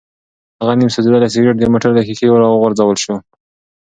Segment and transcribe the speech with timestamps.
[0.59, 3.15] هغه نیم سوځېدلی سګرټ د موټر له ښیښې راوغورځول شو.